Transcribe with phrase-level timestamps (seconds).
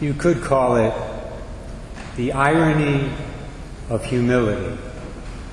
[0.00, 0.92] You could call it
[2.16, 3.10] the irony
[3.88, 4.78] of humility,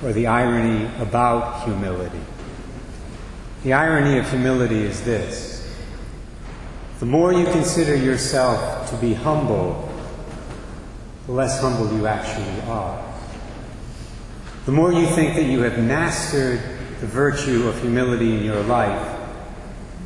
[0.02, 2.20] or the irony about humility.
[3.62, 5.54] The irony of humility is this
[7.00, 9.90] the more you consider yourself to be humble,
[11.26, 13.02] the less humble you actually are.
[14.66, 16.60] The more you think that you have mastered
[17.00, 19.18] the virtue of humility in your life,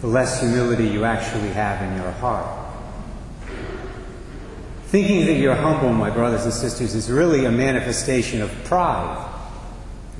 [0.00, 2.67] the less humility you actually have in your heart.
[4.88, 9.22] Thinking that you're humble, my brothers and sisters, is really a manifestation of pride.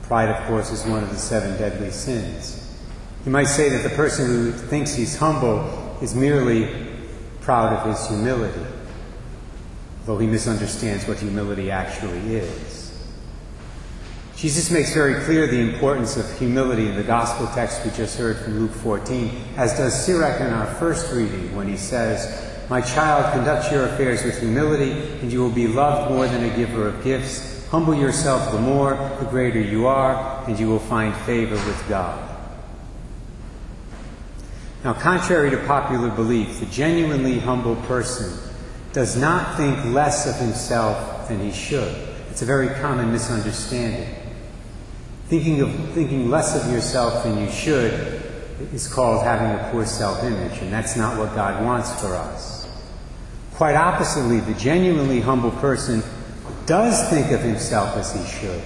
[0.03, 2.79] Pride, of course, is one of the seven deadly sins.
[3.25, 6.87] You might say that the person who thinks he's humble is merely
[7.41, 8.61] proud of his humility,
[10.05, 13.09] though he misunderstands what humility actually is.
[14.37, 18.37] Jesus makes very clear the importance of humility in the gospel text we just heard
[18.37, 23.33] from Luke 14, as does Sirach in our first reading when he says, My child,
[23.33, 24.91] conduct your affairs with humility,
[25.23, 27.67] and you will be loved more than a giver of gifts.
[27.69, 32.29] Humble yourself the more, the greater you are, and you will find favor with God.
[34.85, 38.39] Now, contrary to popular belief, the genuinely humble person
[38.93, 41.95] does not think less of himself than he should.
[42.31, 44.15] It's a very common misunderstanding.
[45.27, 47.93] Thinking, of, thinking less of yourself than you should
[48.73, 52.58] is called having a poor self image, and that's not what God wants for us.
[53.59, 56.01] Quite oppositely, the genuinely humble person
[56.65, 58.63] does think of himself as he should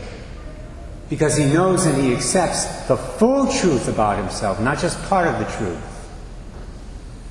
[1.09, 5.39] because he knows and he accepts the full truth about himself, not just part of
[5.39, 6.11] the truth.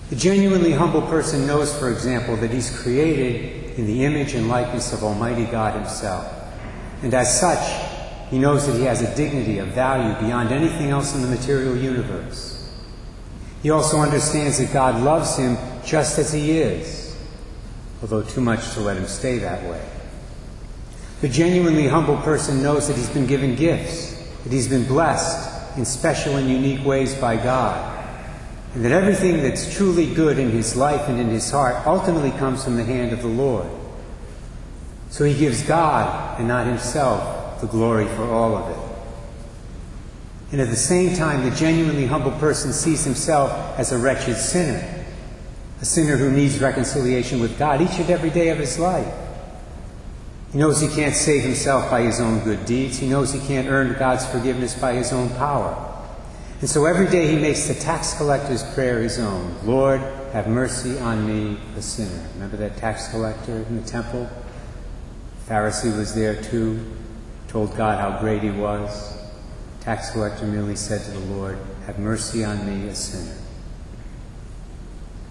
[0.09, 4.91] The genuinely humble person knows, for example, that he's created in the image and likeness
[4.91, 6.31] of Almighty God Himself.
[7.03, 11.13] And as such, he knows that he has a dignity, a value beyond anything else
[11.13, 12.71] in the material universe.
[13.61, 17.00] He also understands that God loves him just as he is,
[18.01, 19.81] although too much to let him stay that way.
[21.21, 25.85] The genuinely humble person knows that he's been given gifts, that he's been blessed in
[25.85, 27.99] special and unique ways by God,
[28.73, 32.63] and that everything that's truly good in his life and in his heart ultimately comes
[32.63, 33.67] from the hand of the Lord.
[35.09, 38.91] So he gives God and not himself the glory for all of it.
[40.51, 45.00] And at the same time, the genuinely humble person sees himself as a wretched sinner,
[45.81, 49.11] a sinner who needs reconciliation with God each and every day of his life.
[50.51, 52.99] He knows he can't save himself by his own good deeds.
[52.99, 55.87] He knows he can't earn God's forgiveness by his own power.
[56.59, 60.01] And so every day he makes the tax collector's prayer his own Lord,
[60.33, 62.27] have mercy on me, a sinner.
[62.35, 64.29] Remember that tax collector in the temple?
[65.47, 66.79] Pharisee was there too
[67.51, 69.17] told God how great he was.
[69.81, 73.35] Tax collector merely said to the Lord, Have mercy on me, a sinner.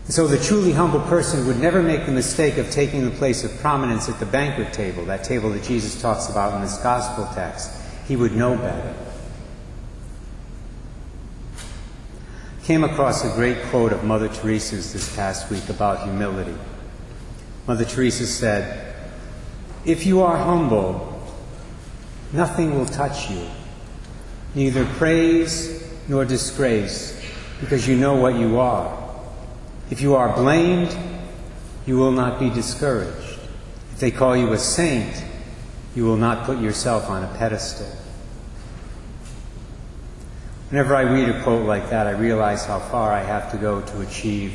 [0.08, 3.56] So the truly humble person would never make the mistake of taking the place of
[3.58, 7.70] prominence at the banquet table, that table that Jesus talks about in this gospel text.
[8.08, 8.94] He would know better.
[12.64, 16.56] Came across a great quote of Mother Teresa's this past week about humility.
[17.66, 18.94] Mother Teresa said,
[19.84, 21.10] If you are humble,
[22.32, 23.44] Nothing will touch you,
[24.54, 27.20] neither praise nor disgrace,
[27.60, 28.96] because you know what you are.
[29.90, 30.96] If you are blamed,
[31.84, 33.40] you will not be discouraged.
[33.92, 35.24] If they call you a saint,
[35.96, 37.88] you will not put yourself on a pedestal.
[40.70, 43.80] Whenever I read a quote like that, I realize how far I have to go
[43.80, 44.52] to achieve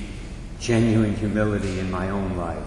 [0.62, 2.64] genuine humility in my own life.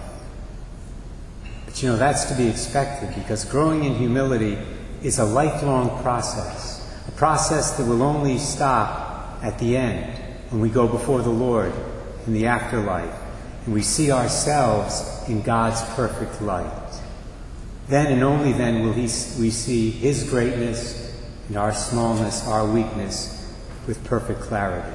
[1.65, 4.59] But you know, that's to be expected because growing in humility
[5.03, 10.13] is a lifelong process, a process that will only stop at the end
[10.51, 11.73] when we go before the Lord
[12.29, 13.15] in the afterlife
[13.65, 16.93] and we see ourselves in God's perfect light.
[17.89, 21.15] Then and only then will he, we see His greatness
[21.49, 23.35] and our smallness, our weakness,
[23.87, 24.95] with perfect clarity.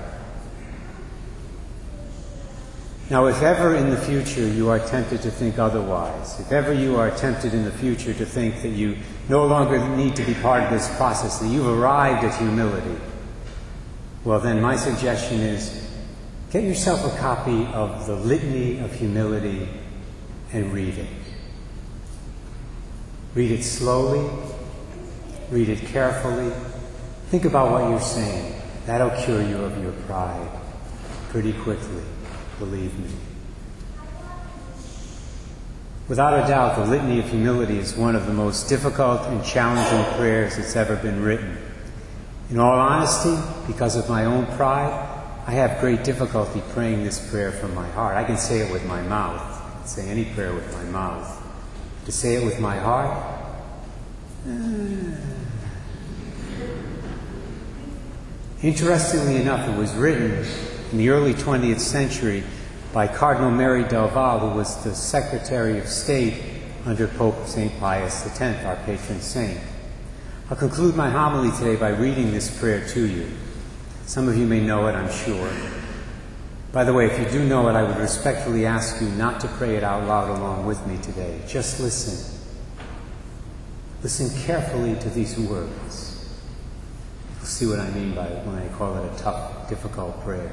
[3.09, 6.97] Now, if ever in the future you are tempted to think otherwise, if ever you
[6.97, 8.95] are tempted in the future to think that you
[9.27, 12.99] no longer need to be part of this process, that you've arrived at humility,
[14.23, 15.83] well, then my suggestion is
[16.53, 19.67] get yourself a copy of the Litany of Humility
[20.51, 21.09] and read it.
[23.33, 24.29] Read it slowly,
[25.49, 26.53] read it carefully,
[27.29, 28.61] think about what you're saying.
[28.85, 30.47] That'll cure you of your pride
[31.29, 32.03] pretty quickly
[32.59, 33.09] believe me.
[36.07, 40.13] Without a doubt, the Litany of Humility is one of the most difficult and challenging
[40.19, 41.57] prayers that's ever been written.
[42.51, 47.51] In all honesty, because of my own pride, I have great difficulty praying this prayer
[47.51, 48.15] from my heart.
[48.15, 51.41] I can say it with my mouth, say any prayer with my mouth.
[52.05, 53.33] To say it with my heart,
[58.63, 60.45] Interestingly enough, it was written
[60.91, 62.43] in the early 20th century
[62.93, 66.41] by Cardinal Merry del Val, who was the Secretary of State
[66.85, 67.77] under Pope St.
[67.79, 69.59] Pius X, our patron saint.
[70.49, 73.27] I'll conclude my homily today by reading this prayer to you.
[74.05, 75.51] Some of you may know it, I'm sure.
[76.71, 79.47] By the way, if you do know it, I would respectfully ask you not to
[79.47, 81.39] pray it out loud along with me today.
[81.47, 82.33] Just listen.
[84.01, 86.27] Listen carefully to these words.
[87.37, 90.51] You'll see what I mean by when I call it a tough, difficult prayer.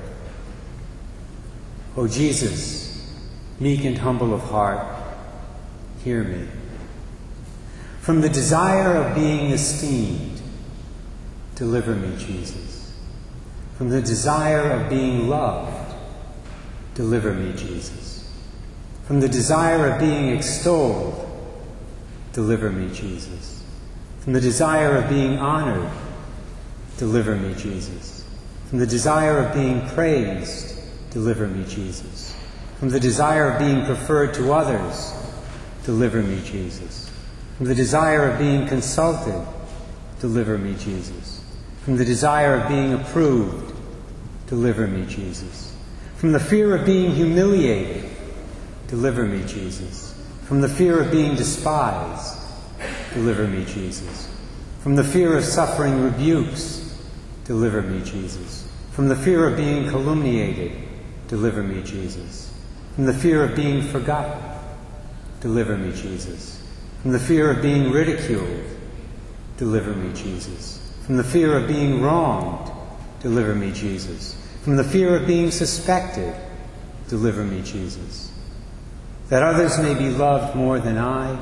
[1.97, 3.13] O oh, Jesus,
[3.59, 4.87] meek and humble of heart,
[6.05, 6.47] hear me.
[8.01, 10.41] From the desire of being esteemed,
[11.57, 12.80] deliver me, Jesus.
[13.81, 15.95] From the desire of being loved,
[16.93, 18.31] deliver me, Jesus.
[19.07, 21.27] From the desire of being extolled,
[22.35, 23.65] deliver me, Jesus.
[24.19, 25.91] From the desire of being honored,
[26.99, 28.23] deliver me, Jesus.
[28.69, 30.79] From the desire of being praised,
[31.11, 32.37] deliver me, Jesus.
[32.79, 35.11] From the desire of being preferred to others,
[35.85, 37.11] deliver me, Jesus.
[37.57, 39.43] From the desire of being consulted,
[40.21, 41.43] deliver me, Jesus.
[41.83, 43.70] From the desire of being approved,
[44.51, 45.73] deliver me, Jesus.
[46.17, 48.05] From the fear of being humiliated,
[48.89, 50.13] deliver me, Jesus.
[50.43, 52.37] From the fear of being despised,
[53.15, 54.29] deliver me, Jesus.
[54.81, 57.01] From the fear of suffering rebukes,
[57.45, 58.69] deliver me, Jesus.
[58.91, 60.73] From the fear of being calumniated,
[61.29, 62.53] deliver me, Jesus.
[62.97, 64.43] From the fear of being forgotten,
[65.41, 66.61] deliver me, Jesus.
[67.03, 68.65] From the fear of being ridiculed,
[69.59, 70.93] deliver me, Jesus.
[71.07, 72.73] From the fear of being wronged,
[73.21, 74.40] deliver me, Jesus.
[74.63, 76.35] From the fear of being suspected,
[77.09, 78.31] deliver me, Jesus
[79.31, 81.39] that others may be loved more than I,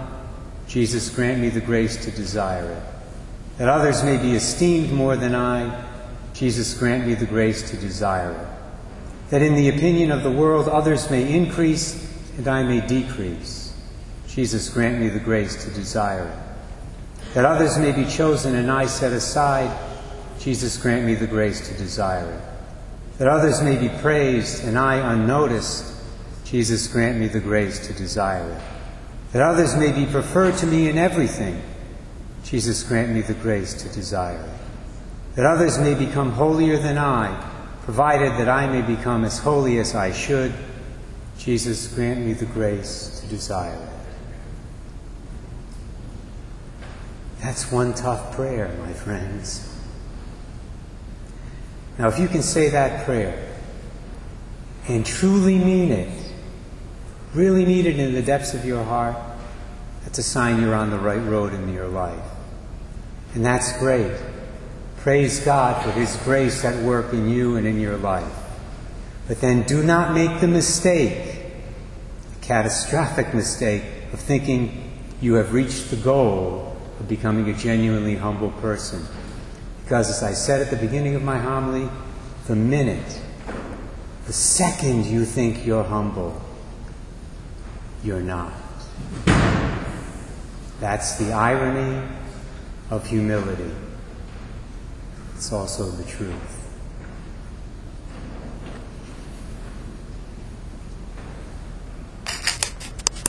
[0.69, 2.82] Jesus, grant me the grace to desire it.
[3.56, 5.85] That others may be esteemed more than I,
[6.35, 9.31] Jesus, grant me the grace to desire it.
[9.31, 12.06] That in the opinion of the world others may increase
[12.37, 13.75] and I may decrease.
[14.29, 17.35] Jesus, grant me the grace to desire it.
[17.35, 19.76] That others may be chosen and I set aside.
[20.38, 22.57] Jesus, grant me the grace to desire it.
[23.19, 25.94] That others may be praised and I unnoticed.
[26.44, 28.62] Jesus, grant me the grace to desire it.
[29.32, 31.61] That others may be preferred to me in everything.
[32.44, 35.35] Jesus, grant me the grace to desire it.
[35.35, 37.38] That others may become holier than I,
[37.82, 40.55] provided that I may become as holy as I should.
[41.38, 43.88] Jesus, grant me the grace to desire it.
[47.41, 49.68] That's one tough prayer, my friends.
[51.99, 53.56] Now, if you can say that prayer
[54.87, 56.33] and truly mean it,
[57.35, 59.17] really mean it in the depths of your heart,
[60.05, 62.23] that's a sign you're on the right road in your life.
[63.35, 64.12] And that's great.
[64.99, 68.33] Praise God for His grace at work in you and in your life.
[69.27, 71.43] But then do not make the mistake,
[72.35, 74.91] the catastrophic mistake, of thinking
[75.21, 79.05] you have reached the goal of becoming a genuinely humble person.
[79.88, 81.88] Because, as I said at the beginning of my homily,
[82.46, 83.23] the minute,
[84.26, 86.38] the second you think you're humble,
[88.04, 88.52] you're not.
[90.78, 92.07] That's the irony
[92.90, 93.71] of humility.
[95.37, 96.58] It's also the truth.